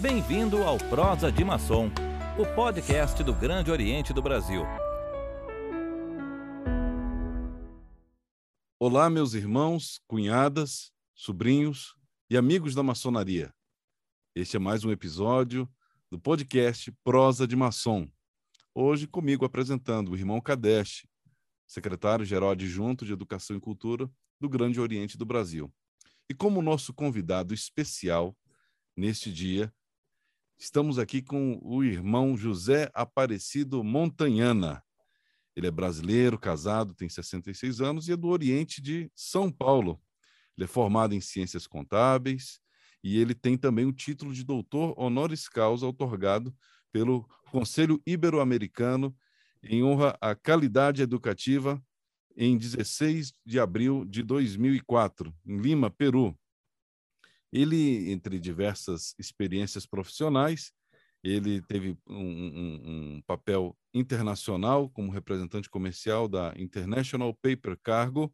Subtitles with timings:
[0.00, 1.90] Bem-vindo ao Prosa de Maçom,
[2.38, 4.62] o podcast do Grande Oriente do Brasil.
[8.78, 11.96] Olá, meus irmãos, cunhadas, sobrinhos
[12.30, 13.52] e amigos da maçonaria.
[14.36, 15.68] Este é mais um episódio
[16.08, 18.08] do podcast Prosa de Maçom.
[18.72, 21.08] Hoje comigo apresentando o irmão Kadesh,
[21.66, 24.08] secretário-geral adjunto de Educação e Cultura
[24.40, 25.74] do Grande Oriente do Brasil.
[26.30, 28.36] E como nosso convidado especial
[28.96, 29.74] neste dia,
[30.58, 34.82] estamos aqui com o irmão José Aparecido Montanhana.
[35.54, 40.00] Ele é brasileiro, casado, tem 66 anos e é do Oriente de São Paulo.
[40.56, 42.60] Ele é formado em Ciências Contábeis
[43.02, 46.54] e ele tem também o título de doutor honoris causa otorgado
[46.90, 49.16] pelo Conselho Ibero-Americano
[49.62, 51.80] em honra à qualidade educativa
[52.36, 56.38] em 16 de abril de 2004, em Lima, Peru.
[57.52, 60.72] Ele, entre diversas experiências profissionais,
[61.22, 62.80] ele teve um, um,
[63.16, 68.32] um, papel internacional como representante comercial da International Paper Cargo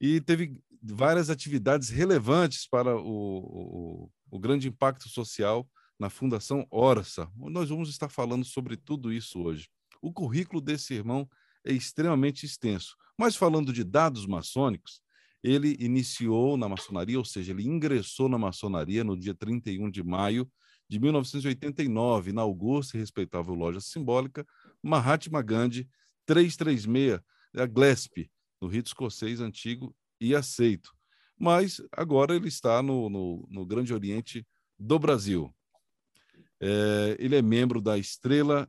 [0.00, 7.28] e teve várias atividades relevantes para o, o, o grande impacto social na Fundação Orsa.
[7.36, 9.68] Nós vamos estar falando sobre tudo isso hoje.
[10.00, 11.28] O currículo desse irmão
[11.64, 12.96] é extremamente extenso.
[13.18, 15.02] Mas falando de dados maçônicos,
[15.42, 20.50] ele iniciou na maçonaria, ou seja, ele ingressou na maçonaria no dia 31 de maio
[20.88, 24.46] de 1989, na augusta e respeitável loja simbólica
[24.82, 25.88] Mahatma Gandhi
[26.26, 27.20] 336,
[27.56, 28.30] a Glesp,
[28.60, 30.92] no rito escocês antigo e aceito.
[31.38, 34.46] Mas agora ele está no, no, no Grande Oriente
[34.78, 35.54] do Brasil.
[36.60, 38.68] É, ele é membro da Estrela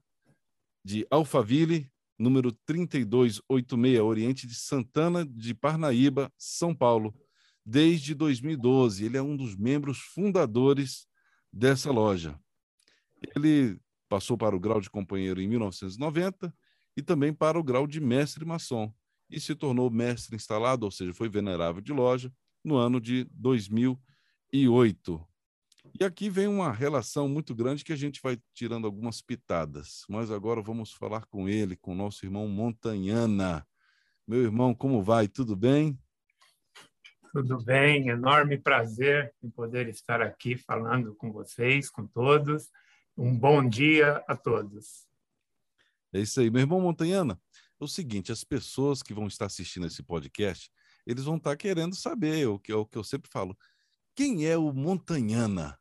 [0.84, 1.90] de Alphaville,
[2.20, 7.16] número 3286, Oriente de Santana de Parnaíba, São Paulo,
[7.66, 9.06] desde 2012.
[9.06, 11.08] Ele é um dos membros fundadores
[11.52, 12.38] dessa loja.
[13.36, 16.54] Ele passou para o grau de companheiro em 1990
[16.98, 18.94] e também para o grau de mestre maçom
[19.30, 22.34] e se tornou mestre instalado, ou seja, foi venerável de loja,
[22.64, 25.29] no ano de 2008.
[26.00, 30.06] E aqui vem uma relação muito grande que a gente vai tirando algumas pitadas.
[30.08, 33.68] Mas agora vamos falar com ele, com o nosso irmão Montanhana.
[34.26, 35.28] Meu irmão, como vai?
[35.28, 36.00] Tudo bem?
[37.34, 42.70] Tudo bem, enorme prazer em poder estar aqui falando com vocês, com todos.
[43.18, 45.06] Um bom dia a todos.
[46.14, 47.38] É isso aí, meu irmão Montanhana.
[47.78, 50.72] É o seguinte, as pessoas que vão estar assistindo esse podcast,
[51.06, 53.54] eles vão estar querendo saber o que, o que eu sempre falo.
[54.16, 55.79] Quem é o Montanhana?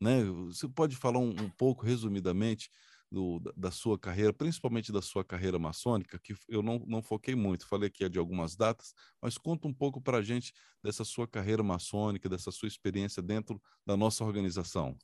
[0.00, 0.24] Né?
[0.46, 2.70] Você pode falar um, um pouco, resumidamente,
[3.10, 7.66] do, da sua carreira, principalmente da sua carreira maçônica, que eu não, não foquei muito,
[7.66, 10.52] falei aqui de algumas datas, mas conta um pouco para a gente
[10.82, 14.96] dessa sua carreira maçônica, dessa sua experiência dentro da nossa organização.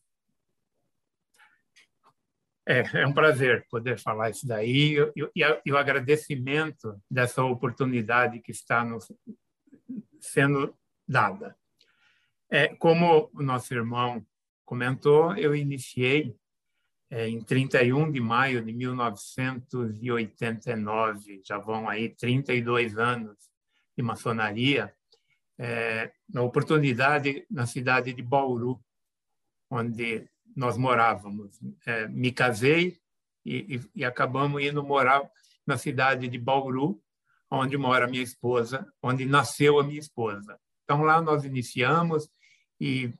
[2.67, 8.85] É, é um prazer poder falar isso daí e, o agradecimento dessa oportunidade que está
[8.85, 9.11] nos,
[10.21, 10.77] sendo
[11.07, 11.57] dada.
[12.49, 14.25] É, como o nosso irmão
[14.73, 16.35] comentou, eu iniciei
[17.11, 23.37] é, em 31 de maio de 1989, já vão aí 32 anos
[23.95, 24.91] de maçonaria,
[25.59, 28.83] é, na oportunidade na cidade de Bauru,
[29.69, 31.61] onde nós morávamos.
[31.85, 32.99] É, me casei
[33.45, 35.31] e, e, e, acabamos indo morar
[35.67, 36.99] na cidade de Bauru,
[37.51, 40.59] onde mora minha esposa, onde nasceu a minha esposa.
[40.85, 42.31] Então lá nós iniciamos
[42.81, 43.13] e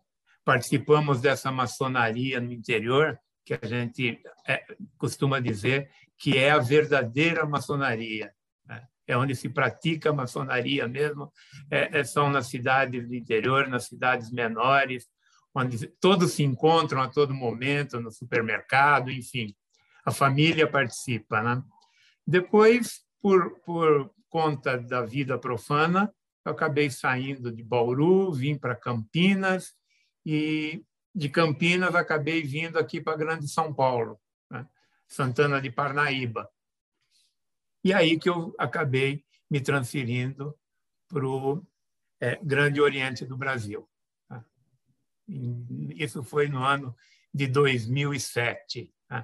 [0.45, 4.65] participamos dessa maçonaria no interior, que a gente é,
[4.97, 8.33] costuma dizer que é a verdadeira maçonaria.
[8.67, 8.87] Né?
[9.07, 11.33] É onde se pratica a maçonaria mesmo,
[11.71, 15.07] é, é, são nas cidades do interior, nas cidades menores,
[15.55, 19.55] onde todos se encontram a todo momento, no supermercado, enfim,
[20.05, 21.43] a família participa.
[21.43, 21.63] Né?
[22.27, 26.13] Depois, por, por conta da vida profana,
[26.45, 29.75] eu acabei saindo de Bauru, vim para Campinas
[30.25, 30.85] e
[31.15, 34.19] de Campinas acabei vindo aqui para Grande São Paulo,
[34.51, 34.67] né?
[35.07, 36.49] Santana de Parnaíba.
[37.85, 40.57] E aí que eu acabei me transferindo
[41.09, 41.67] para o
[42.21, 43.87] é, Grande Oriente do Brasil.
[44.31, 44.43] Né?
[45.97, 46.97] Isso foi no ano
[47.35, 48.91] de 2007.
[49.11, 49.23] Né?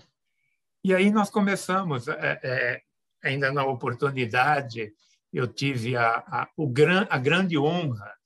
[0.85, 2.83] E aí nós começamos, é, é,
[3.23, 4.93] ainda na oportunidade,
[5.33, 8.18] eu tive a, a, o gran, a grande honra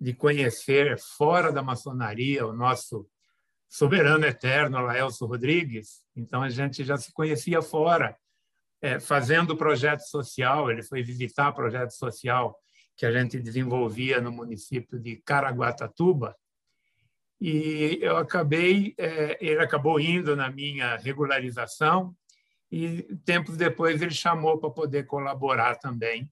[0.00, 3.08] de conhecer fora da maçonaria o nosso
[3.68, 6.02] soberano eterno, Laelso Rodrigues.
[6.14, 8.16] Então, a gente já se conhecia fora,
[8.80, 10.70] é, fazendo projeto social.
[10.70, 12.56] Ele foi visitar projeto social
[12.96, 16.36] que a gente desenvolvia no município de Caraguatatuba.
[17.40, 22.14] e eu acabei, é, ele acabou indo na minha regularização
[22.70, 26.30] e tempos depois ele chamou para poder colaborar também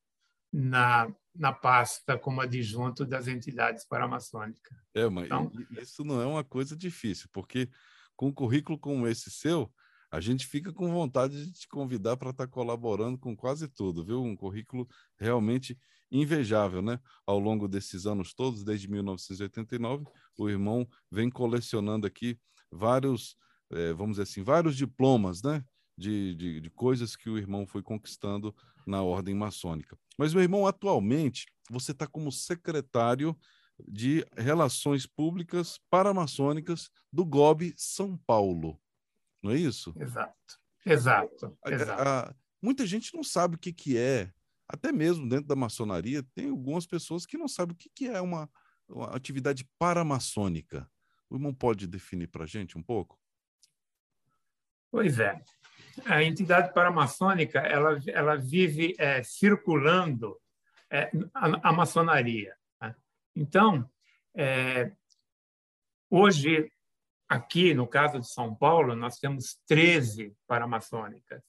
[0.53, 4.77] na, na pasta como adjunto das entidades paramaçônicas.
[4.95, 5.51] É, mas então,
[5.81, 7.71] isso não é uma coisa difícil, porque
[8.17, 9.73] com um currículo como esse seu,
[10.11, 14.05] a gente fica com vontade de te convidar para estar tá colaborando com quase tudo,
[14.05, 14.23] viu?
[14.23, 14.87] Um currículo
[15.19, 15.79] realmente
[16.11, 17.01] invejável, né?
[17.27, 20.05] Ao longo desses anos todos, desde 1989,
[20.39, 22.39] o irmão vem colecionando aqui
[22.71, 23.37] vários,
[23.71, 25.65] é, vamos dizer assim, vários diplomas, né?
[25.97, 28.55] De, de, de, coisas que o irmão foi conquistando
[28.87, 29.97] na ordem maçônica.
[30.19, 33.37] Mas, meu irmão, atualmente, você está como secretário
[33.87, 38.81] de Relações Públicas Paramaçônicas do GOB São Paulo.
[39.43, 39.95] Não é isso?
[40.01, 40.59] Exato.
[40.85, 41.59] Exato.
[41.67, 42.03] Exato.
[42.03, 44.33] A, a, muita gente não sabe o que, que é
[44.73, 48.21] até mesmo dentro da maçonaria, tem algumas pessoas que não sabem o que, que é
[48.23, 48.51] uma,
[48.89, 50.91] uma atividade paramaçônica.
[51.29, 53.21] O irmão pode definir para a gente um pouco?
[54.91, 55.39] Pois é.
[56.07, 60.39] A entidade paramaçônica ela, ela vive é, circulando
[60.91, 62.55] é, a, a, maçonaria.
[62.81, 62.95] Né?
[63.35, 63.89] Então,
[64.35, 64.93] é,
[66.11, 66.71] hoje,
[67.29, 71.43] aqui no caso de São Paulo, nós temos 13 paramaçônicas.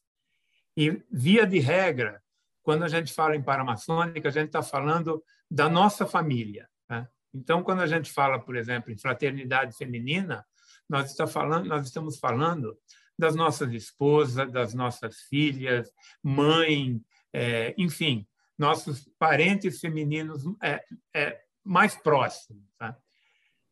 [0.75, 2.21] E, via de regra,
[2.63, 6.69] quando a gente fala em paramaçônica, a gente está falando da nossa família.
[6.89, 7.07] Né?
[7.33, 10.45] Então, quando a gente fala, por exemplo, em fraternidade feminina,
[10.89, 12.77] nós, está falando, nós estamos falando
[13.17, 17.01] das nossas esposas, das nossas filhas, mãe,
[17.31, 18.27] é, enfim,
[18.57, 20.83] nossos parentes femininos é,
[21.13, 22.63] é, mais próximos.
[22.77, 22.97] Tá?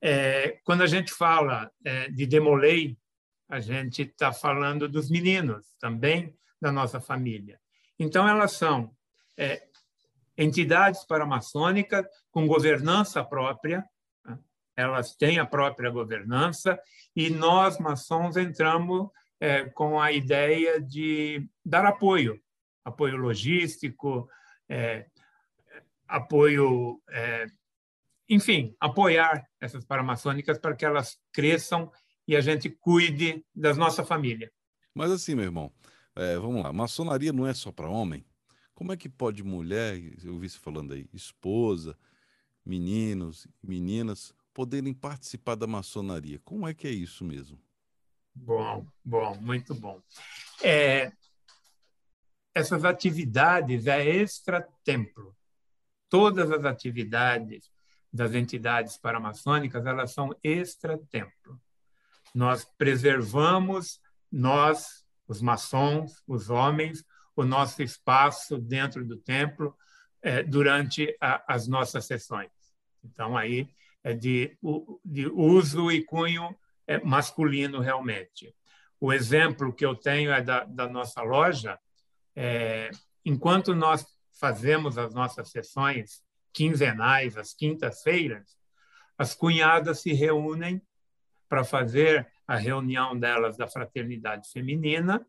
[0.01, 2.97] É, quando a gente fala é, de demolei,
[3.49, 7.59] a gente está falando dos meninos também da nossa família.
[7.99, 8.95] Então, elas são
[9.37, 9.67] é,
[10.37, 13.85] entidades paramaçônicas com governança própria,
[14.25, 14.39] né?
[14.75, 16.79] elas têm a própria governança,
[17.15, 19.09] e nós, maçons, entramos
[19.41, 22.39] é, com a ideia de dar apoio,
[22.85, 24.29] apoio logístico,
[24.69, 25.07] é,
[26.07, 27.47] apoio, é,
[28.29, 31.91] enfim, apoiar essas paramaçônicas para que elas cresçam
[32.27, 34.51] e a gente cuide da nossa família.
[34.93, 35.73] Mas assim, meu irmão,
[36.15, 38.23] é, vamos lá, maçonaria não é só para homem?
[38.75, 41.97] Como é que pode mulher, eu vi você falando aí, esposa,
[42.63, 46.39] meninos, meninas, poderem participar da maçonaria?
[46.43, 47.59] Como é que é isso mesmo?
[48.33, 50.01] Bom, bom, muito bom.
[50.63, 51.11] É,
[52.53, 55.35] essas atividades é extra-templo.
[56.09, 57.71] Todas as atividades
[58.11, 61.59] das entidades paramaçônicas, elas são extra-templo.
[62.33, 64.01] Nós preservamos,
[64.31, 67.05] nós, os maçons, os homens,
[67.35, 69.75] o nosso espaço dentro do templo
[70.21, 72.51] é, durante a, as nossas sessões.
[73.03, 73.69] Então, aí
[74.03, 74.57] é de,
[75.05, 76.55] de uso e cunho
[77.03, 78.53] masculino, realmente.
[78.99, 81.79] O exemplo que eu tenho é da, da nossa loja.
[82.35, 82.91] É,
[83.25, 84.05] enquanto nós
[84.39, 86.21] fazemos as nossas sessões
[86.53, 88.57] quinzenais, às quintas-feiras,
[89.17, 90.81] as cunhadas se reúnem
[91.47, 95.25] para fazer a reunião delas da fraternidade feminina.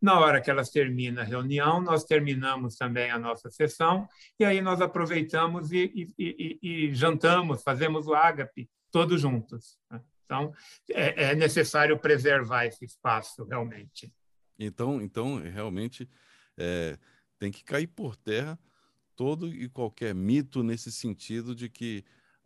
[0.00, 4.08] Na hora que elas terminam a reunião, nós terminamos também a nossa sessão,
[4.38, 9.78] e aí nós aproveitamos e, e, e, e jantamos, fazemos o ágape todos juntos.
[10.28, 10.52] Então,
[10.90, 14.12] é, é, necessário preservar esse espaço, realmente.
[14.58, 16.06] Então, então realmente,
[16.54, 16.98] é,
[17.38, 18.58] tem que cair por terra
[19.16, 22.04] todo e qualquer mito nesse sentido de que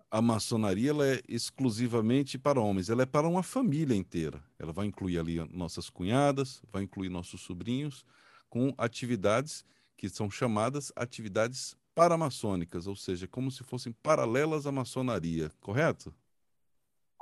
[0.09, 4.43] a maçonaria ela é exclusivamente para homens, ela é para uma família inteira.
[4.59, 8.07] Ela vai incluir ali nossas cunhadas, vai incluir nossos sobrinhos,
[8.49, 9.65] com atividades
[9.97, 16.15] que são chamadas atividades paramaçônicas, ou seja, como se fossem paralelas à maçonaria, correto?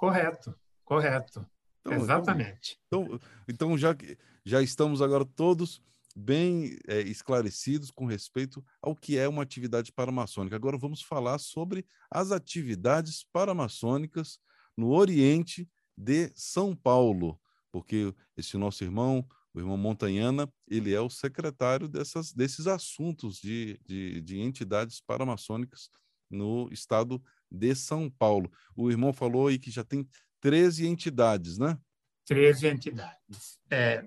[0.00, 1.46] Correto, correto.
[1.80, 2.78] Então, Exatamente.
[2.86, 3.94] Então, então, então já,
[4.42, 5.82] já estamos agora todos
[6.16, 10.56] bem é, esclarecidos com respeito ao que é uma atividade paramaçônica.
[10.56, 14.38] Agora vamos falar sobre as atividades paramaçônicas
[14.74, 17.38] no Oriente de São Paulo,
[17.70, 23.78] porque esse nosso irmão, o irmão Montanhana, ele é o secretário dessas, desses assuntos de,
[23.84, 25.90] de, de entidades paramaçônicas
[26.30, 28.50] no estado de São Paulo.
[28.76, 30.08] O irmão falou aí que já tem
[30.40, 31.78] 13 entidades, né?
[32.26, 33.58] 13 entidades.
[33.70, 34.06] É,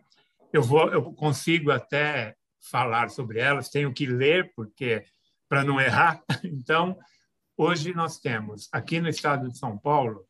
[0.51, 2.35] eu vou, eu consigo até
[2.71, 5.03] falar sobre elas, tenho que ler porque
[5.50, 6.23] para não errar.
[6.43, 6.97] Então,
[7.57, 10.25] hoje nós temos aqui no estado de São Paulo,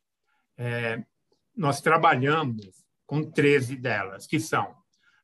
[0.58, 1.04] é,
[1.56, 4.76] nós trabalhamos com 13 delas, que são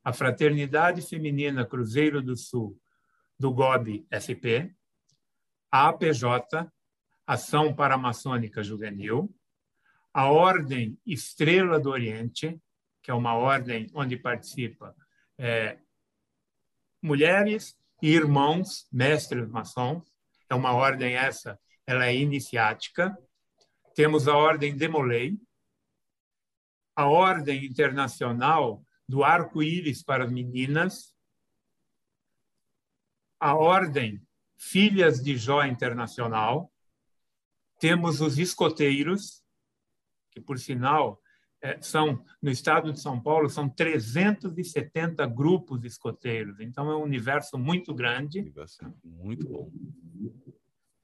[0.04, 2.80] a Fraternidade Feminina Cruzeiro do Sul
[3.38, 4.72] do GOB SP,
[5.72, 6.68] a APJ,
[7.30, 9.32] Ação Paramaçônica Juvenil,
[10.12, 12.60] a Ordem Estrela do Oriente,
[13.04, 14.96] que é uma ordem onde participa
[15.38, 15.78] é,
[17.00, 20.12] mulheres e irmãos, mestres maçons.
[20.50, 23.16] É uma ordem essa, ela é iniciática.
[23.94, 25.38] Temos a Ordem Demolei,
[26.96, 31.14] a Ordem Internacional do Arco-Íris para as Meninas,
[33.40, 34.20] a Ordem
[34.58, 36.72] Filhas de Jó Internacional,
[37.80, 39.42] temos os escoteiros,
[40.32, 41.22] que, por sinal,
[41.62, 47.58] é, são no estado de São Paulo são 370 grupos escoteiros, então é um universo
[47.58, 48.40] muito grande.
[48.40, 49.72] Universo muito bom.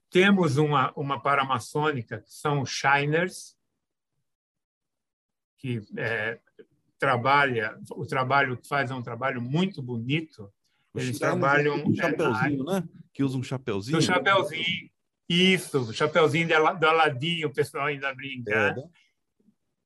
[0.09, 3.57] Temos uma uma paramaçônica que são os Shiners,
[5.57, 6.39] que é,
[6.97, 10.51] trabalha o trabalho que faz é um trabalho muito bonito.
[10.93, 12.87] Eles trabalham um chapeuzinho, né?
[13.13, 13.97] Que usa um chapeuzinho.
[13.97, 14.89] Um chapeuzinho.
[15.27, 18.53] Isso, chapeuzinho do Aladim, o pessoal ainda brinca.
[18.53, 18.83] É, né?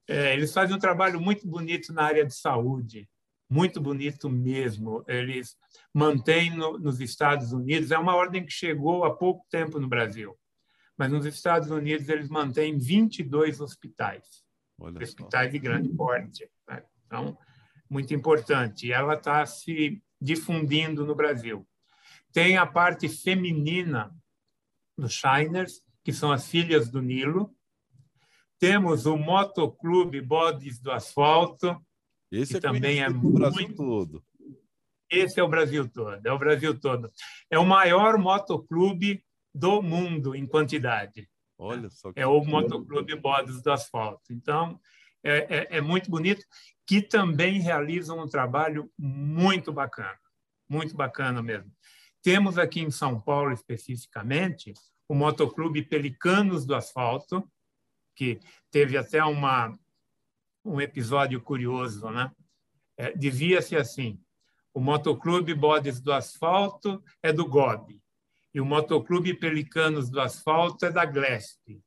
[0.08, 3.08] É, eles fazem um trabalho muito bonito na área de saúde,
[3.50, 5.03] muito bonito mesmo.
[5.08, 5.55] Eles
[5.93, 10.38] mantêm no, nos Estados Unidos, é uma ordem que chegou há pouco tempo no Brasil,
[10.98, 14.43] mas nos Estados Unidos eles mantêm 22 hospitais,
[14.79, 15.51] Olha hospitais só.
[15.51, 16.50] de grande porte.
[16.67, 16.84] Né?
[17.05, 17.38] Então,
[17.89, 18.88] muito importante.
[18.88, 21.67] E ela está se difundindo no Brasil.
[22.34, 24.13] Tem a parte feminina
[24.99, 27.53] dos Shiners, que são as filhas do Nilo,
[28.59, 31.79] temos o Motoclube Bodes do Asfalto,
[32.31, 33.39] Esse que é também é muito...
[33.39, 34.23] Brasil todo.
[35.09, 37.11] Esse é o Brasil todo, é o Brasil todo.
[37.49, 41.27] É o maior motoclube do mundo em quantidade.
[41.57, 42.11] Olha só.
[42.15, 44.31] É o Motoclube Bodes do Asfalto.
[44.31, 44.79] Então,
[45.23, 46.45] é, é, é muito bonito,
[46.85, 50.17] que também realizam um trabalho muito bacana,
[50.69, 51.71] muito bacana mesmo.
[52.21, 54.73] Temos aqui em São Paulo, especificamente,
[55.07, 57.49] o Motoclube Pelicanos do Asfalto,
[58.15, 59.73] que teve até uma,
[60.63, 62.31] um episódio curioso, né?
[62.97, 64.21] É, Dizia-se assim:
[64.73, 67.99] o Motoclube Bodes do Asfalto é do GOB
[68.53, 71.81] e o Motoclube Pelicanos do Asfalto é da Glesp.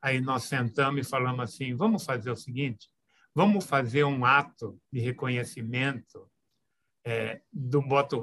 [0.00, 2.88] Aí nós sentamos e falamos assim: vamos fazer o seguinte,
[3.34, 6.30] vamos fazer um ato de reconhecimento
[7.06, 7.80] é, do,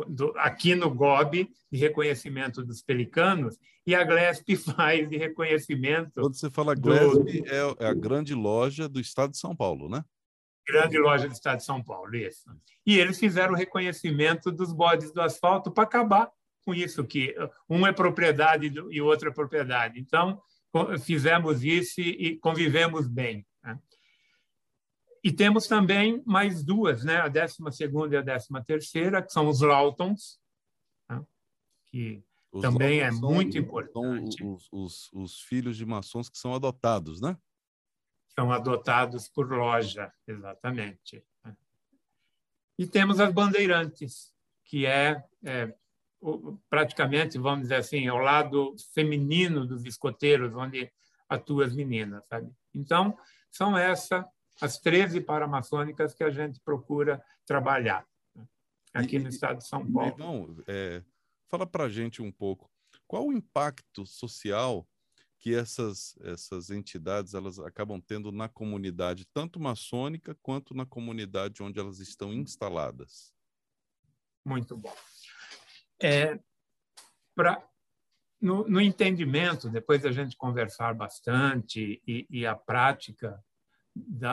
[0.10, 6.12] do, aqui no GOB de reconhecimento dos pelicanos e a GLESP faz de reconhecimento.
[6.16, 7.48] Quando você fala GLESP, do...
[7.48, 10.04] é, a grande loja do estado de São Paulo, né?
[10.68, 12.44] Grande loja do estado de São Paulo, isso.
[12.86, 16.30] E eles fizeram o reconhecimento dos bodes do asfalto para acabar
[16.66, 17.36] com isso, que
[17.70, 20.00] um é propriedade e o outro é propriedade.
[20.00, 20.42] Então,
[21.04, 23.46] fizemos isso e convivemos bem.
[25.24, 27.18] E temos também mais duas, né?
[27.18, 27.58] a 12
[28.12, 30.38] e a 13, que são os Lautons,
[31.10, 31.26] né?
[31.86, 34.38] que os também é muito importante.
[34.38, 37.38] São os, os, os, filhos de maçons que são adotados, né?
[38.36, 41.24] São adotados por loja, exatamente.
[42.78, 44.34] E temos as bandeirantes,
[44.66, 45.74] que é, é
[46.70, 50.92] praticamente, vamos dizer assim, ao lado feminino dos escoteiros, onde
[51.30, 52.52] atuam as meninas, sabe?
[52.74, 53.18] Então,
[53.50, 54.28] são essa
[54.62, 58.06] as 13 paramaçônicas que a gente procura trabalhar
[58.36, 58.48] né?
[58.94, 60.12] aqui e, no estado de São Paulo.
[60.14, 61.04] Então, é,
[61.50, 62.70] fala para a gente um pouco,
[63.08, 64.88] qual o impacto social
[65.40, 71.78] que essas, essas entidades elas acabam tendo na comunidade, tanto maçônica quanto na comunidade onde
[71.78, 73.34] elas estão instaladas?
[74.46, 74.96] Muito bom.
[76.02, 76.40] É,
[77.36, 77.62] pra,
[78.40, 83.44] no, no entendimento, depois da gente conversar bastante e, e a prática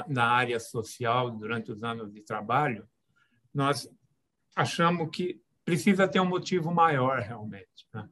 [0.08, 2.88] na área social durante os anos de trabalho,
[3.52, 3.88] nós
[4.56, 7.86] achamos que precisa ter um motivo maior realmente.
[7.92, 8.08] Né?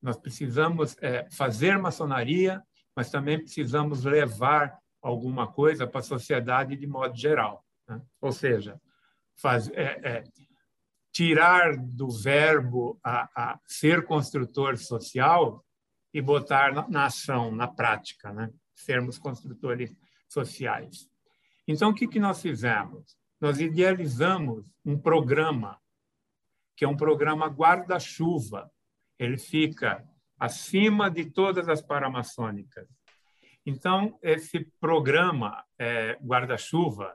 [0.00, 2.62] Nós precisamos é, fazer maçonaria,
[2.96, 7.64] mas também precisamos levar alguma coisa para a sociedade de modo geral.
[7.88, 8.00] Né?
[8.20, 8.80] Ou seja,
[9.36, 10.24] faz, é, é,
[11.12, 15.64] tirar do verbo a, a, ser construtor social
[16.12, 18.50] e botar na, na ação, na prática, né?
[18.74, 19.94] sermos construtores
[20.28, 21.08] sociais.
[21.66, 23.16] Então, o que, que nós fizemos?
[23.40, 25.80] Nós idealizamos um programa,
[26.76, 28.70] que é um programa guarda-chuva.
[29.18, 30.04] Ele fica
[30.38, 32.88] acima de todas as paramaçônicas.
[33.66, 37.14] Então, esse programa é, guarda-chuva,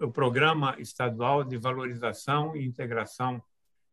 [0.00, 3.42] o Programa Estadual de Valorização e Integração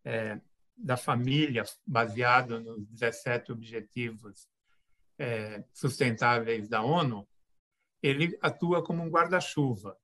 [0.06, 0.40] é,
[0.78, 4.48] da Família, baseado nos 17 Objetivos
[5.18, 7.28] é, Sustentáveis da ONU,
[8.04, 9.98] ele atua como um guarda-chuva.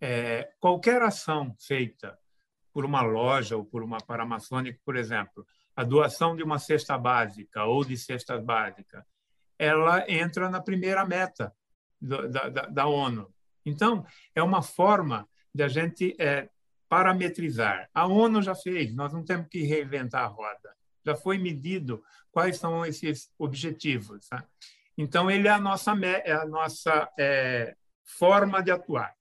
[0.00, 2.18] É, qualquer ação feita
[2.72, 5.46] por uma loja ou por uma paramaçônica, por exemplo,
[5.76, 9.04] a doação de uma cesta básica ou de cestas básicas,
[9.56, 11.54] ela entra na primeira meta
[12.00, 13.32] do, da, da, ONU.
[13.64, 16.50] Então, é uma forma de a gente é,
[16.88, 17.88] parametrizar.
[17.94, 20.74] A ONU já fez, nós não temos que reinventar a roda.
[21.06, 24.28] Já foi medido quais são esses objetivos.
[24.28, 24.44] Tá?
[24.96, 25.92] Então, ele é a nossa,
[26.24, 29.14] é a nossa é, forma de atuar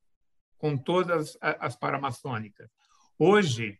[0.57, 2.69] com todas as paramaçônicas.
[3.17, 3.79] Hoje,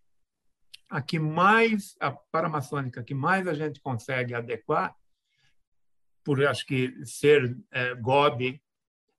[0.90, 4.96] a que mais a paramaçônica que mais a gente consegue adequar,
[6.24, 8.62] por acho que ser é, GOB,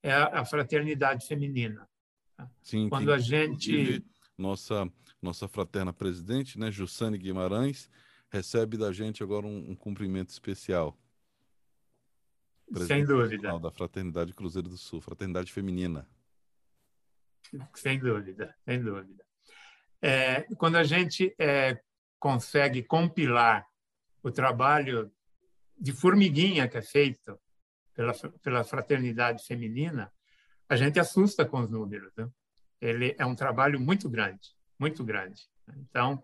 [0.02, 1.88] é a, a fraternidade feminina.
[2.62, 4.04] Sim, quando a gente
[4.36, 4.90] nossa
[5.22, 7.88] nossa fraterna presidente, né, Jussane Guimarães,
[8.30, 10.98] recebe da gente agora um, um cumprimento especial.
[12.86, 13.58] Sem dúvida.
[13.58, 16.06] Da Fraternidade Cruzeiro do Sul, Fraternidade Feminina.
[17.74, 19.24] Sem dúvida, sem dúvida.
[20.00, 21.80] É, quando a gente é,
[22.18, 23.66] consegue compilar
[24.22, 25.12] o trabalho
[25.78, 27.38] de formiguinha que é feito
[27.94, 30.12] pela, pela fraternidade feminina,
[30.68, 32.12] a gente assusta com os números.
[32.16, 32.28] Né?
[32.80, 35.42] Ele é um trabalho muito grande, muito grande.
[35.68, 36.22] Então,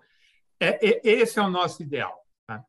[0.59, 2.27] é, é, esse é o nosso ideal.
[2.47, 2.65] Tá?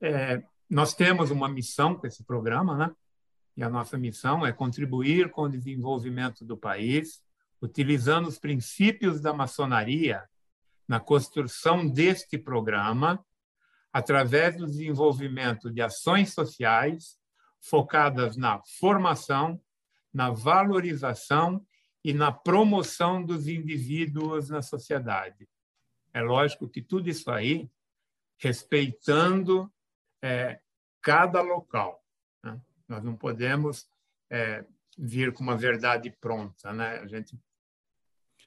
[0.00, 2.94] É, nós temos uma missão com esse programa, né?
[3.56, 7.24] E a nossa missão é contribuir com o desenvolvimento do país,
[7.60, 10.22] utilizando os princípios da maçonaria
[10.86, 13.24] na construção deste programa,
[13.92, 17.18] através do desenvolvimento de ações sociais
[17.60, 19.60] focadas na formação,
[20.14, 21.66] na valorização
[22.04, 25.48] e na promoção dos indivíduos na sociedade.
[26.14, 27.68] É lógico que tudo isso aí
[28.38, 29.70] respeitando
[30.22, 30.60] é,
[31.02, 32.04] cada local.
[32.42, 32.60] Né?
[32.88, 33.88] Nós não podemos
[34.30, 34.64] é,
[34.96, 36.98] vir com uma verdade pronta, né?
[36.98, 37.38] A gente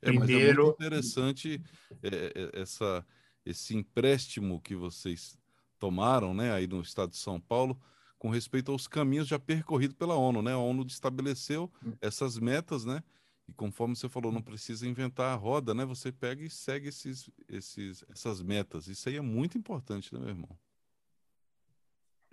[0.02, 1.62] é, primeiro é muito interessante
[2.02, 3.06] é, é, essa
[3.46, 5.38] esse empréstimo que vocês
[5.78, 7.78] tomaram, né, aí no estado de São Paulo,
[8.18, 10.54] com respeito aos caminhos já percorridos pela ONU, né?
[10.54, 11.92] A ONU estabeleceu hum.
[12.00, 13.04] essas metas, né?
[13.50, 15.84] E conforme você falou, não precisa inventar a roda, né?
[15.84, 18.88] Você pega e segue esses, esses, essas metas.
[18.88, 20.58] Isso aí é muito importante, né, meu irmão?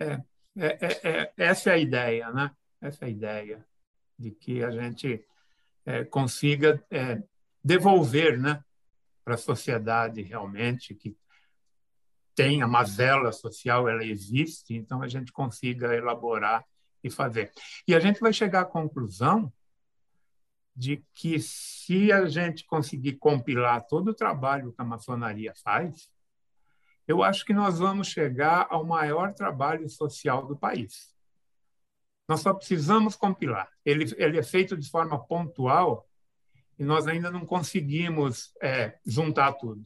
[0.01, 0.21] É,
[0.57, 2.51] é, é, é essa é a ideia, né?
[2.81, 3.65] Essa é a ideia
[4.17, 5.23] de que a gente
[5.85, 7.21] é, consiga é,
[7.63, 8.63] devolver, né,
[9.23, 11.15] para a sociedade realmente que
[12.33, 16.65] tem a mazela social, ela existe, então a gente consiga elaborar
[17.03, 17.51] e fazer.
[17.87, 19.51] E a gente vai chegar à conclusão
[20.75, 26.09] de que se a gente conseguir compilar todo o trabalho que a maçonaria faz,
[27.07, 31.15] eu acho que nós vamos chegar ao maior trabalho social do país.
[32.27, 33.69] Nós só precisamos compilar.
[33.83, 36.07] Ele, ele é feito de forma pontual
[36.79, 39.85] e nós ainda não conseguimos é, juntar tudo.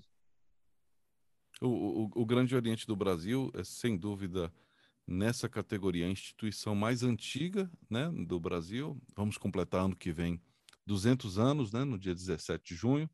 [1.62, 4.54] O, o, o, Grande Oriente do Brasil é, sem dúvida,
[5.08, 9.02] nessa categoria, a instituição mais antiga né, do Brasil.
[9.16, 10.42] Vamos completar ano que vem
[10.86, 13.10] 200 anos, né, no dia 17 de junho.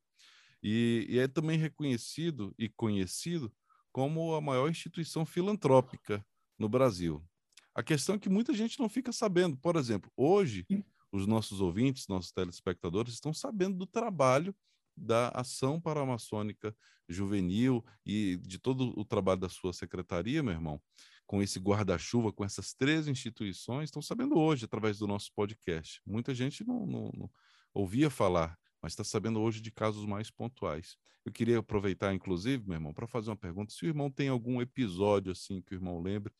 [0.61, 3.51] E, e é também reconhecido e conhecido
[3.91, 6.25] como a maior instituição filantrópica
[6.57, 7.23] no Brasil.
[7.73, 9.57] A questão é que muita gente não fica sabendo.
[9.57, 10.65] Por exemplo, hoje,
[11.11, 14.55] os nossos ouvintes, nossos telespectadores estão sabendo do trabalho
[14.95, 16.75] da Ação Paramaçônica
[17.07, 20.81] Juvenil e de todo o trabalho da sua secretaria, meu irmão,
[21.25, 26.01] com esse guarda-chuva, com essas três instituições, estão sabendo hoje através do nosso podcast.
[26.05, 27.31] Muita gente não, não, não
[27.73, 30.97] ouvia falar, mas está sabendo hoje de casos mais pontuais.
[31.23, 33.73] Eu queria aproveitar, inclusive, meu irmão, para fazer uma pergunta.
[33.73, 36.33] Se o irmão tem algum episódio assim que o irmão lembre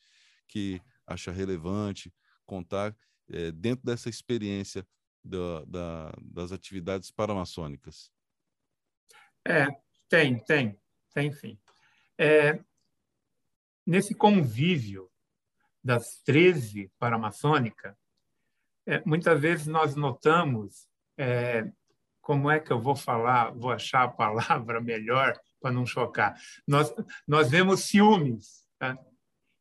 [0.48, 2.14] que acha relevante
[2.46, 2.96] contar
[3.30, 4.86] é, dentro dessa experiência
[5.24, 8.12] da, da, das atividades paramaçônicas?
[9.48, 9.68] É,
[10.10, 10.80] tem, tem,
[11.14, 11.58] tem sim.
[12.18, 12.60] É,
[13.86, 15.10] nesse convívio
[15.84, 17.96] das 13 paramaçônicas,
[18.86, 21.72] é, muitas vezes nós notamos, é,
[22.22, 26.36] como é que eu vou falar, vou achar a palavra melhor para não chocar,
[26.68, 26.94] nós,
[27.28, 28.66] nós vemos ciúmes.
[28.80, 28.98] Tá?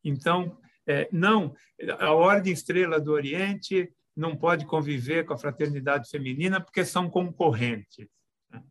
[0.03, 1.55] Então, é, não,
[1.99, 8.09] a Ordem Estrela do Oriente não pode conviver com a fraternidade feminina porque são concorrentes.
[8.51, 8.62] Né?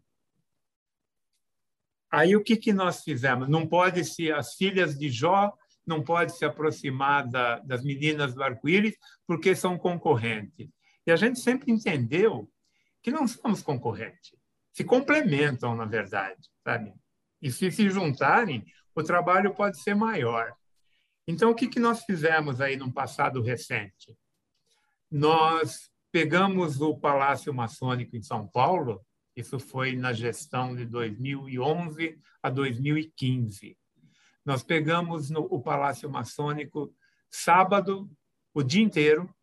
[2.12, 3.48] Aí o que, que nós fizemos?
[3.48, 5.54] Não pode se as filhas de Jó
[5.86, 10.70] não pode se aproximar da, das meninas do arco-íris porque são concorrentes.
[11.06, 12.50] E a gente sempre entendeu
[13.02, 14.36] que não somos concorrentes,
[14.72, 16.94] se complementam na verdade, sabe?
[17.42, 20.54] E se se juntarem, o trabalho pode ser maior.
[21.28, 24.18] Então, o que, que nós fizemos aí no passado recente?
[25.10, 32.50] Nós pegamos o Palácio Maçônico em São Paulo, isso foi na gestão de 2011 a
[32.50, 33.78] 2015.
[34.44, 36.94] Nós pegamos no, o Palácio Maçônico
[37.30, 38.10] sábado,
[38.54, 39.34] o dia inteiro,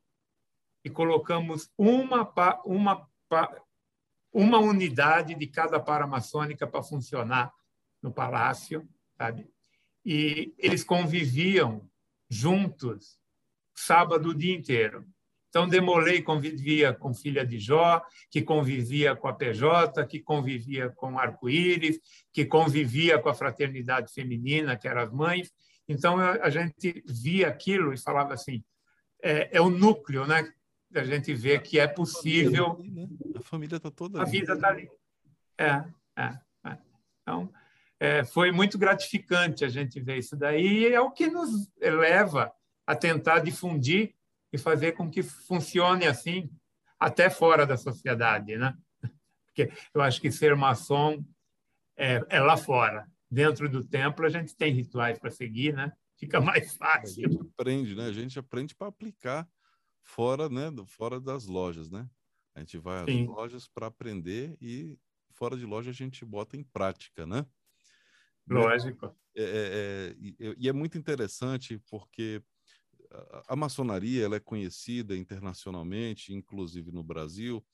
[0.84, 2.30] e colocamos uma,
[2.64, 3.08] uma,
[4.32, 7.52] uma unidade de cada paramaçônica para funcionar
[8.02, 9.48] no palácio, sabe?
[10.04, 11.88] E eles conviviam
[12.28, 13.18] juntos
[13.74, 15.06] sábado o dia inteiro.
[15.48, 21.18] Então, Demolei convivia com Filha de Jó, que convivia com a PJ, que convivia com
[21.18, 21.98] Arco-Íris,
[22.30, 25.50] que convivia com a fraternidade feminina, que eram as mães.
[25.88, 28.62] Então, a gente via aquilo e falava assim:
[29.22, 30.52] é, é o núcleo, né?
[30.94, 32.78] A gente vê que é possível.
[33.34, 34.22] A família está toda.
[34.22, 34.88] A vida está ali.
[35.58, 35.84] É,
[36.16, 36.78] é, é.
[37.22, 37.52] Então,
[37.98, 42.52] é, foi muito gratificante a gente ver isso daí, e é o que nos leva
[42.86, 44.14] a tentar difundir
[44.52, 46.50] e fazer com que funcione assim
[46.98, 48.76] até fora da sociedade, né?
[49.46, 51.24] Porque eu acho que ser maçom
[51.96, 53.06] é, é lá fora.
[53.30, 55.92] Dentro do templo a gente tem rituais para seguir, né?
[56.16, 57.26] Fica mais fácil.
[57.26, 58.06] A gente aprende, né?
[58.06, 59.48] A gente aprende para aplicar
[60.06, 60.70] fora, né?
[60.86, 62.08] Fora das lojas, né?
[62.54, 63.26] A gente vai às Sim.
[63.26, 64.98] lojas para aprender e
[65.32, 67.44] fora de loja a gente bota em prática, né?
[68.48, 69.14] Lógico.
[69.34, 72.42] É, é, é, e é muito interessante porque
[73.46, 77.64] a maçonaria ela é conhecida internacionalmente, inclusive no Brasil,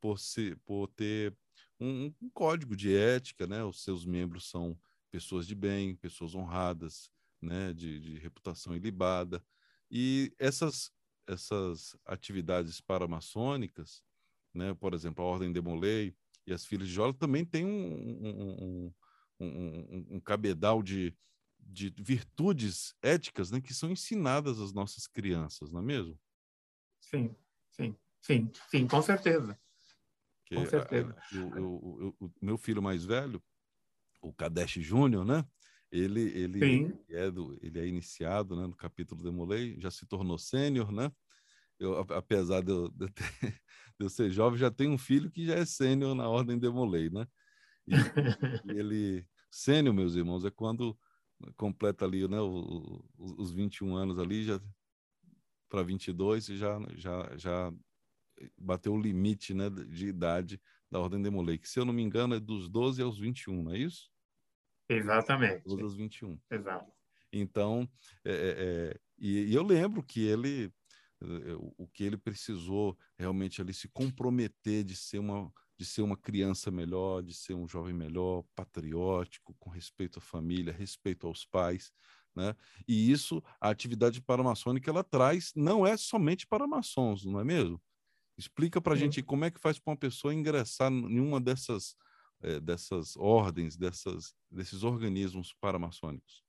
[0.00, 1.36] por, ser, por ter
[1.80, 3.64] um, um, código de ética, né?
[3.64, 4.78] Os seus membros são
[5.10, 7.72] pessoas de bem, pessoas honradas, né?
[7.72, 9.44] De, de reputação ilibada.
[9.90, 10.92] E essas,
[11.28, 14.02] essas atividades paramaçônicas,
[14.54, 14.74] né?
[14.74, 16.14] Por exemplo, a Ordem de Molay
[16.46, 18.94] e as Filhas de Jola também tem um, um,
[19.40, 21.14] um, um cabedal de,
[21.60, 26.18] de virtudes éticas né, que são ensinadas às nossas crianças, não é mesmo?
[27.00, 27.34] Sim,
[27.70, 29.58] sim, sim, sim, com certeza.
[30.46, 31.14] Que, com certeza.
[31.30, 33.42] Eu, o meu filho mais velho,
[34.22, 35.46] o Kadesh Júnior, né?
[35.90, 40.38] Ele, ele, ele, é do, ele é iniciado né, no capítulo Demolei, já se tornou
[40.38, 41.10] sênior, né?
[41.78, 43.24] Eu, apesar de eu, de, ter,
[43.98, 47.08] de eu, ser jovem, já tenho um filho que já é sênior na ordem Demolei,
[47.08, 47.26] né?
[47.86, 47.94] E,
[48.66, 50.98] e ele, sênior, meus irmãos, é quando
[51.56, 54.60] completa ali, né, os, os 21 anos ali, já
[55.68, 57.72] para 22 e já, já, já
[58.56, 62.02] bateu o limite né, de idade da Ordem de Molay, que se eu não me
[62.02, 64.10] engano é dos 12 aos 21, não é isso?
[64.88, 65.64] Exatamente.
[65.64, 66.38] 12 aos 21.
[66.50, 66.92] Exato.
[67.32, 67.88] Então,
[68.24, 70.72] é, é, é, e, e, eu lembro que ele,
[71.20, 71.26] é,
[71.76, 76.72] o que ele precisou realmente ali se comprometer de ser uma de ser uma criança
[76.72, 81.92] melhor, de ser um jovem melhor, patriótico, com respeito à família, respeito aos pais,
[82.34, 82.54] né?
[82.86, 87.80] E isso, a atividade paramaçônica, ela traz, não é somente para maçons, não é mesmo?
[88.36, 91.94] Explica para a gente como é que faz para uma pessoa ingressar em uma dessas,
[92.42, 96.42] é, dessas ordens, dessas, desses organismos paramaçônicos.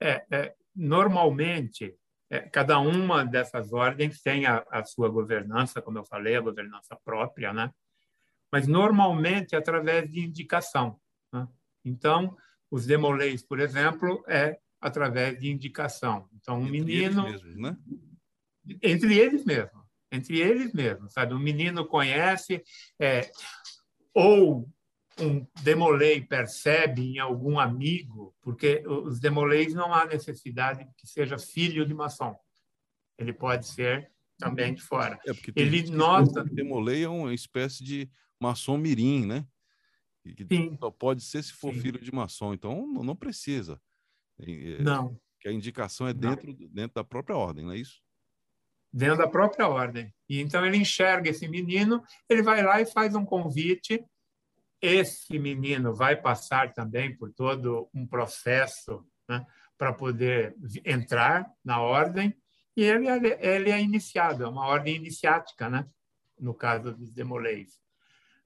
[0.00, 1.96] É, é normalmente,
[2.30, 6.96] é, cada uma dessas ordens tem a, a, sua governança, como eu falei, a governança
[7.04, 7.72] própria, né?
[8.52, 11.00] mas normalmente através de indicação.
[11.32, 11.46] Né?
[11.84, 12.36] Então,
[12.70, 16.28] os demolês, por exemplo, é através de indicação.
[16.34, 17.26] Então, um entre menino.
[17.26, 17.76] Eles mesmos, né?
[18.82, 19.86] Entre eles mesmos.
[20.12, 21.34] Entre eles mesmos, sabe?
[21.34, 22.62] Um menino conhece,
[22.98, 23.30] é,
[24.16, 24.66] ou
[25.20, 31.86] um demolei percebe em algum amigo, porque os demoleis não há necessidade que seja filho
[31.86, 32.34] de maçom.
[33.18, 35.18] Ele pode ser também de fora.
[35.26, 36.44] É porque ele nota.
[36.44, 39.46] Demolei é uma espécie de maçom mirim, né?
[40.22, 40.76] Que Sim.
[40.78, 41.80] só pode ser se for Sim.
[41.80, 42.54] filho de maçom.
[42.54, 43.80] Então, não precisa.
[44.38, 45.18] É, não.
[45.40, 48.02] Que a indicação é dentro, dentro da própria ordem, não é isso?
[48.96, 50.12] Dentro da própria ordem.
[50.28, 54.02] E então ele enxerga esse menino, ele vai lá e faz um convite.
[54.80, 59.44] Esse menino vai passar também por todo um processo né,
[59.76, 62.34] para poder entrar na ordem.
[62.74, 63.06] E ele,
[63.40, 65.86] ele é iniciado, é uma ordem iniciática, né?
[66.38, 67.80] no caso dos demoleis.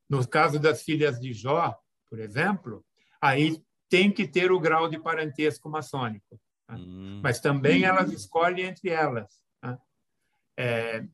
[0.08, 1.76] No caso das filhas de Jó,
[2.08, 2.84] por exemplo,
[3.20, 6.40] aí tem que ter o grau de parentesco maçônico.
[6.66, 6.74] Tá?
[6.76, 7.20] Hum.
[7.22, 9.40] Mas também elas escolhem entre elas.
[10.56, 11.04] É,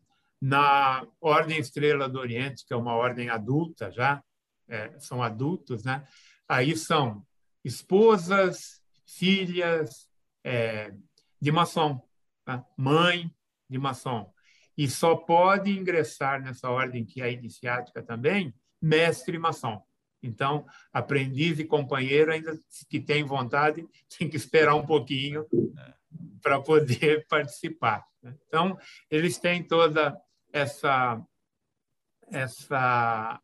[0.40, 4.22] na Ordem Estrela do Oriente, que é uma ordem adulta já,
[4.68, 6.06] é, são adultos, né?
[6.48, 7.24] aí são
[7.64, 10.08] esposas, filhas
[10.44, 10.92] é,
[11.40, 12.00] de maçom,
[12.44, 12.64] tá?
[12.76, 13.30] mãe
[13.68, 14.32] de maçom.
[14.76, 19.82] E só pode ingressar nessa ordem, que é iniciática também, mestre maçom.
[20.22, 23.86] Então, aprendiz e companheiro, ainda que tem vontade,
[24.18, 25.46] tem que esperar um pouquinho
[26.42, 28.04] para poder participar.
[28.22, 28.36] Né?
[28.46, 28.78] Então,
[29.10, 30.16] eles têm toda
[30.52, 31.20] essa,
[32.30, 33.40] essa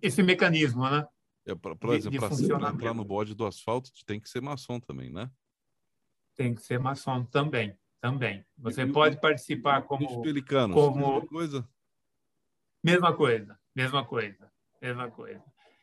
[0.00, 1.06] esse mecanismo, né?
[1.44, 5.30] É, por exemplo, para entrar no bode do asfalto, tem que ser maçom também, né?
[6.36, 8.44] Tem que ser maçom também, também.
[8.58, 10.08] Você pode participar como.
[10.08, 11.14] Os pelicanos, como...
[11.14, 11.68] mesma coisa?
[12.82, 15.42] Mesma coisa, mesma coisa, mesma coisa.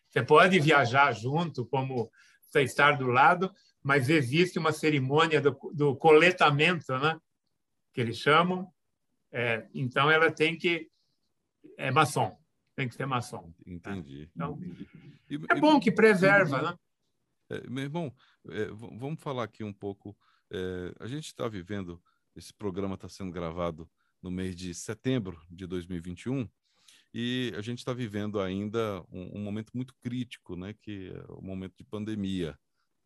[0.10, 2.10] Você pode viajar junto, como
[2.41, 7.19] você estar do lado, mas existe uma cerimônia do, do coletamento, né?
[7.93, 8.71] que eles chamam.
[9.31, 10.89] É, então, ela tem que.
[11.77, 12.37] É maçom,
[12.75, 13.53] tem que ser maçom.
[13.65, 14.29] Entendi.
[14.33, 15.45] Então, entendi.
[15.49, 16.79] é bom que preserva, né?
[17.49, 18.13] É, meu irmão,
[18.49, 20.17] é, vamos falar aqui um pouco.
[20.51, 22.01] É, a gente está vivendo,
[22.35, 23.89] esse programa está sendo gravado
[24.21, 26.47] no mês de setembro de 2021
[27.13, 31.41] e a gente está vivendo ainda um, um, momento muito crítico, né, que é o
[31.41, 32.57] momento de pandemia,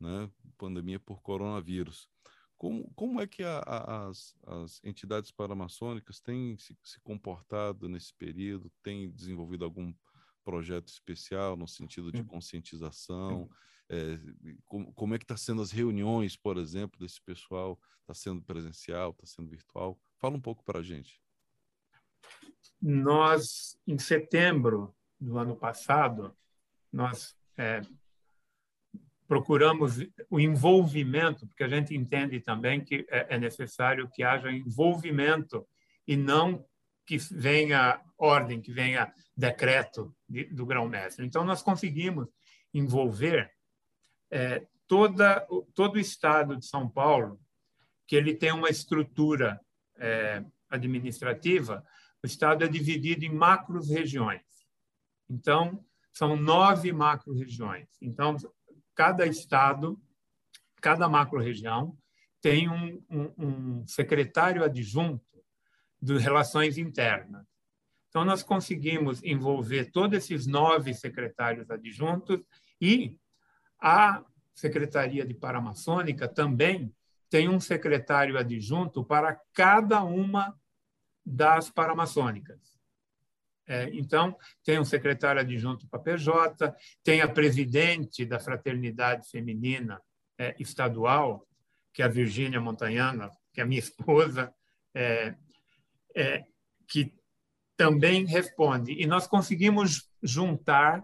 [0.04, 2.10] né, pandemia por coronavírus.
[2.58, 8.14] Como, como é que a, a, as, as entidades paramaçônicas têm se, se comportado nesse
[8.14, 8.72] período?
[8.84, 9.94] Têm desenvolvido algum
[10.44, 13.50] projeto especial no sentido de conscientização?
[13.90, 14.18] É,
[14.66, 17.80] como, como, é que está sendo as reuniões, por exemplo, desse pessoal?
[18.02, 20.00] Está sendo presencial, está sendo virtual?
[20.18, 21.22] Fala um pouco para a gente.
[22.82, 26.36] Nós, em setembro do ano passado,
[26.92, 27.82] nós é,
[29.28, 35.66] procuramos o envolvimento, porque a gente entende também que é, é necessário que haja envolvimento
[36.08, 36.66] e não
[37.06, 40.16] que venha ordem, que venha decreto
[40.52, 41.26] do grão-mestre.
[41.26, 42.28] Então, nós conseguimos
[42.74, 43.52] envolver
[44.32, 47.40] é, toda, todo o estado de São Paulo,
[48.08, 49.60] que ele tem uma estrutura
[49.98, 51.86] é, administrativa,
[52.24, 54.42] o estado é dividido em macro-regiões.
[55.30, 55.84] Então,
[56.14, 57.90] são nove macro-regiões.
[58.02, 58.38] Então,
[58.96, 60.02] cada estado,
[60.82, 61.98] cada macro-região,
[62.42, 65.24] tem um, um, um secretário adjunto
[66.02, 67.48] de relações internas.
[68.10, 72.42] Então, nós conseguimos envolver todos esses nove secretários adjuntos
[72.80, 73.18] e
[73.80, 76.94] a Secretaria de Paramaçônica também
[77.30, 80.56] tem um secretário adjunto para cada uma
[81.26, 82.73] das paramaçônicas.
[83.68, 90.02] É, então, tem um secretário adjunto para PJ, tem a presidente da Fraternidade Feminina
[90.38, 91.48] é, Estadual,
[91.94, 94.54] que é a Virgínia Montanhana, que é minha esposa,
[94.94, 95.36] é,
[96.16, 96.44] é,
[96.88, 97.14] que
[97.78, 98.94] também responde.
[98.94, 101.04] E nós conseguimos juntar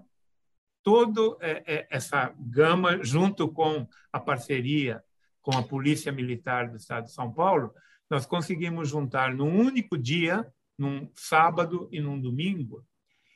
[0.84, 5.04] toda é, é, essa gama, junto com a parceria
[5.42, 7.74] com a Polícia Militar do Estado de São Paulo,
[8.10, 10.46] nós conseguimos juntar num único dia
[10.80, 12.86] num sábado e num domingo,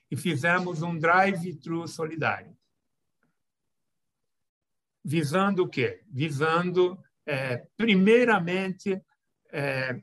[0.09, 2.55] e fizemos um drive-thru solidário.
[5.03, 6.01] Visando o quê?
[6.07, 9.01] Visando, é, primeiramente,
[9.51, 10.01] é,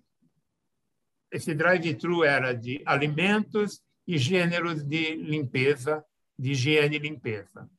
[1.31, 6.05] esse drive-thru era de alimentos e gêneros de limpeza,
[6.39, 7.71] de higiene e limpeza.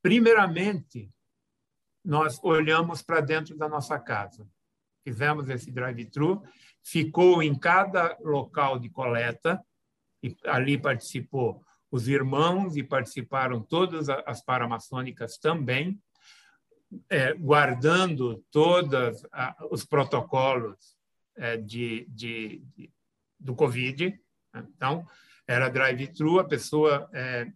[0.00, 1.12] Primeiramente,
[2.04, 4.48] nós olhamos para dentro da nossa casa.
[5.04, 6.42] Fizemos esse drive-thru
[6.90, 9.62] ficou em cada local de coleta,
[10.22, 16.00] e ali participou os irmãos e participaram todas as paramaçônicas também,
[17.10, 19.22] é, guardando todos
[19.70, 20.96] os protocolos
[21.36, 22.90] é, de, de, de,
[23.38, 24.18] do Covid.
[24.54, 25.06] Então,
[25.46, 27.46] era drive-thru, a pessoa é,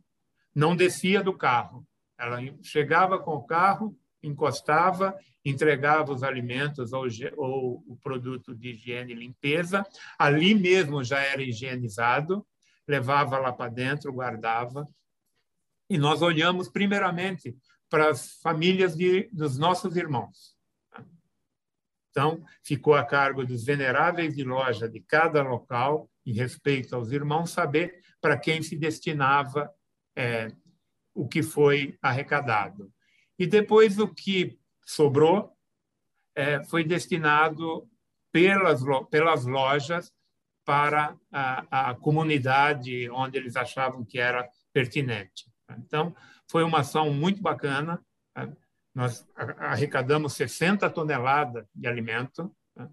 [0.55, 1.87] não descia do carro.
[2.19, 9.13] Ela chegava com o carro, encostava, entregava os alimentos ou, ou, o produto de higiene
[9.13, 9.85] e limpeza.
[10.19, 12.47] Ali mesmo já era higienizado,
[12.87, 14.89] levava lá para dentro, guardava.
[15.91, 17.57] E nós olhamos primeiramente
[17.91, 20.57] para as famílias de, dos nossos irmãos.
[22.11, 27.51] Então, ficou a cargo dos veneráveis de loja de cada local, em respeito aos irmãos,
[27.51, 29.71] saber para quem se destinava
[30.15, 30.53] é,
[31.15, 32.93] o que foi arrecadado.
[33.39, 34.59] E depois o que
[34.93, 35.57] sobrou
[36.35, 37.89] é, foi destinado
[38.31, 40.13] pelas, pelas lojas
[40.65, 45.51] para a, a comunidade onde eles achavam que era pertinente.
[45.79, 46.15] Então,
[46.51, 48.03] foi uma ação muito bacana.
[48.37, 48.57] Né?
[48.95, 52.89] Nós arrecadamos 60 toneladas de alimento, né?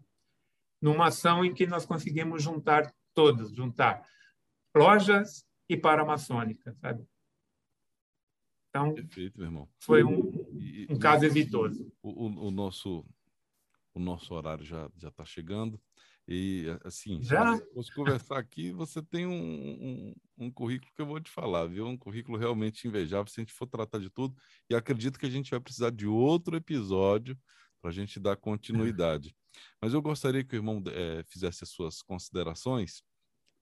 [0.81, 4.05] numa ação em que nós conseguimos juntar todos, juntar
[4.75, 7.05] lojas e paramaçônica, sabe?
[8.69, 9.69] Então, Perfeito, meu irmão.
[9.79, 10.31] foi um,
[10.89, 11.88] um caso exitoso.
[12.01, 13.05] O, o, o, nosso,
[13.93, 15.79] o nosso horário já já está chegando.
[16.27, 17.57] E, assim, já?
[17.57, 21.87] se conversar aqui, você tem um, um, um, currículo que eu vou te falar, viu?
[21.87, 24.35] Um currículo realmente invejável se a gente for tratar de tudo.
[24.69, 27.35] E acredito que a gente vai precisar de outro episódio
[27.81, 29.35] para a gente dar continuidade.
[29.81, 33.01] Mas eu gostaria que o irmão é, fizesse as suas considerações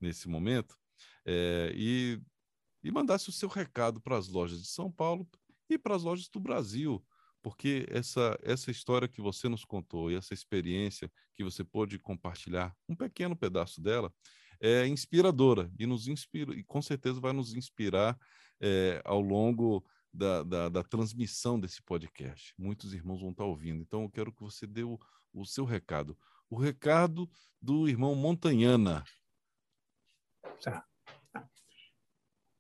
[0.02, 0.78] nesse momento
[1.26, 2.21] é, e
[2.84, 5.28] e mandasse o seu recado para as lojas de São Paulo
[5.69, 7.04] e para as lojas do Brasil,
[7.48, 12.76] porque essa, essa história que você nos contou e essa experiência que você pôde compartilhar,
[12.90, 14.14] um pequeno pedaço dela,
[14.60, 18.20] é inspiradora e nos inspira, e com certeza vai nos inspirar
[18.60, 19.82] é, ao longo
[20.14, 22.54] da, da, da, transmissão desse podcast.
[22.58, 23.82] Muitos irmãos vão estar ouvindo.
[23.82, 25.00] Então, eu quero que você dê o,
[25.34, 26.18] o seu recado.
[26.50, 27.30] O recado
[27.62, 29.06] do irmão Montanhana.
[30.62, 30.86] Tá.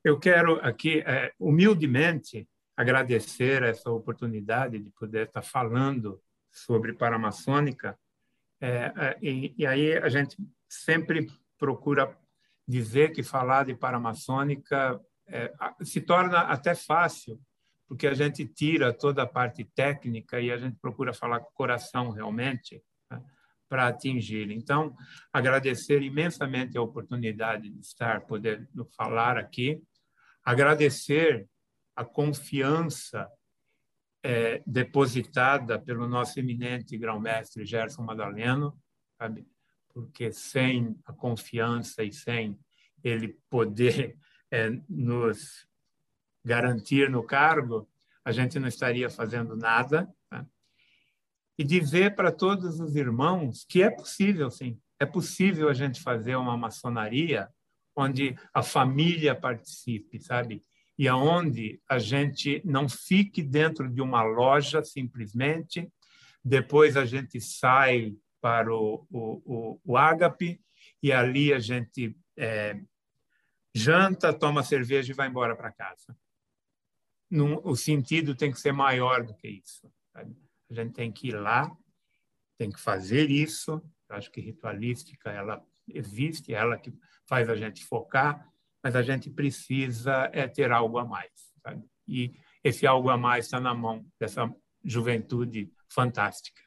[0.01, 7.97] Eu quero aqui, é, humildemente, agradecer essa oportunidade de poder estar falando sobre paramaçônica.
[8.61, 10.37] É, é, e, e, aí a gente
[10.69, 12.15] sempre procura
[12.67, 15.51] dizer que falar de paramaçônica é,
[15.83, 17.41] se torna até fácil,
[17.87, 21.53] porque a gente tira toda a parte técnica e a gente procura falar com o
[21.53, 23.23] coração realmente né,
[23.67, 24.51] para atingir.
[24.51, 24.95] Então,
[25.33, 29.81] agradecer imensamente a oportunidade de estar, poder falar aqui,
[30.43, 31.47] agradecer
[31.97, 33.27] a confiança
[34.23, 38.79] é, depositada pelo nosso eminente grão-mestre Gerson Madaleno,
[39.17, 39.47] sabe?
[39.91, 42.55] porque sem a confiança e sem
[43.03, 44.15] ele poder
[44.51, 45.67] é, nos
[46.45, 47.89] garantir no cargo,
[48.23, 50.07] a gente não estaria fazendo nada.
[50.29, 50.45] Tá?
[51.57, 56.35] E dizer para todos os irmãos que é possível, sim, é possível a gente fazer
[56.35, 57.49] uma maçonaria
[57.95, 60.63] onde a família participe, sabe?
[60.97, 65.91] E aonde a gente não fique dentro de uma loja simplesmente,
[66.43, 69.97] depois a gente sai para o, o, o, o
[71.01, 72.79] e ali a gente é,
[73.73, 76.17] janta, toma cerveja e vai embora para casa.
[77.63, 79.91] O sentido tem que ser maior do que isso.
[80.13, 80.35] Sabe?
[80.69, 81.69] A gente tem que ir lá,
[82.57, 83.81] tem que fazer isso.
[84.09, 86.93] Eu acho que ritualística ela existe, ela que
[87.25, 88.47] faz a gente focar,
[88.83, 91.31] mas a gente precisa é ter algo a mais.
[91.61, 91.83] Sabe?
[92.07, 96.61] E esse algo a mais está na mão dessa juventude fantástica.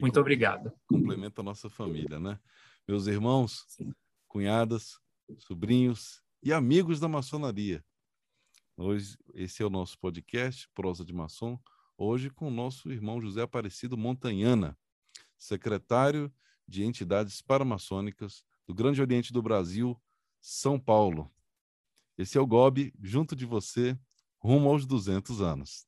[0.00, 0.72] Muito obrigado.
[0.86, 2.38] Complementa a nossa família, né?
[2.86, 3.92] Meus irmãos, Sim.
[4.28, 4.98] cunhadas,
[5.38, 7.84] sobrinhos e amigos da maçonaria.
[8.76, 11.58] Hoje, esse é o nosso podcast, Prosa de Maçom,
[11.96, 14.78] hoje com o nosso irmão José Aparecido Montanhana,
[15.36, 16.32] secretário
[16.66, 20.00] de entidades paramaçônicas do Grande Oriente do Brasil,
[20.40, 21.30] São Paulo.
[22.16, 23.98] Esse é o GOB, junto de você,
[24.38, 25.86] rumo aos 200 anos.